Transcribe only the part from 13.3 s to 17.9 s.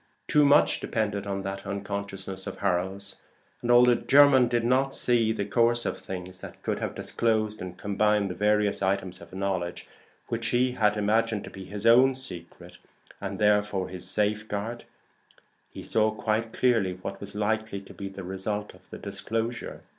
therefore his safeguard, he saw quite clearly what was likely